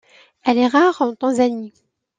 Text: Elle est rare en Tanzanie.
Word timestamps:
Elle 0.43 0.57
est 0.57 0.65
rare 0.67 0.99
en 1.03 1.13
Tanzanie. 1.13 1.75